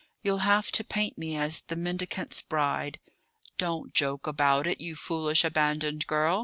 You'll 0.23 0.39
have 0.39 0.71
to 0.71 0.83
paint 0.83 1.19
me 1.19 1.37
as 1.37 1.61
'The 1.61 1.75
Mendicant's 1.75 2.41
Bride.'" 2.41 2.99
"Don't 3.59 3.93
joke 3.93 4.25
about 4.25 4.65
it, 4.65 4.81
you 4.81 4.95
foolish, 4.95 5.43
abandoned 5.43 6.07
girl!" 6.07 6.39